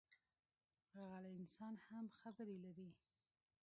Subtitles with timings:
[1.09, 2.89] غلی انسان هم خبرې لري